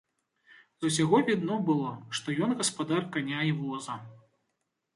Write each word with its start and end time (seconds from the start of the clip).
З 0.85 0.89
усяго 0.91 1.19
відно 1.27 1.59
было, 1.67 1.91
што 2.19 2.37
ён 2.47 2.57
гаспадар 2.63 3.07
каня 3.19 3.47
і 3.51 3.55
воза. 3.61 4.01